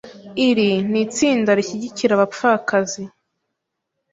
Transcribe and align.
Iri 0.47 0.71
ni 0.91 0.99
itsinda 1.05 1.49
rishyigikira 1.57 2.11
abapfakazi. 2.15 3.03